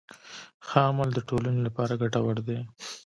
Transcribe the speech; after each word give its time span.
ښه 0.67 0.79
عمل 0.89 1.09
د 1.13 1.19
ټولنې 1.29 1.61
لپاره 1.67 1.99
ګټور 2.01 2.37
دی. 2.47 2.59